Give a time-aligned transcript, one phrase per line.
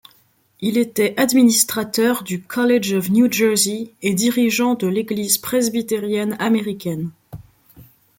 [0.61, 7.11] Il était administrateur du College of New Jersey et dirigeant de l'Église presbytérienne américaine.